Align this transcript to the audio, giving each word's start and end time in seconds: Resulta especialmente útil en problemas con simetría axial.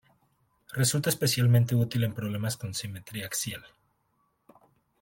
Resulta 0.73 1.11
especialmente 1.11 1.75
útil 1.75 2.03
en 2.03 2.15
problemas 2.15 2.57
con 2.57 2.73
simetría 2.73 3.27
axial. 3.27 3.63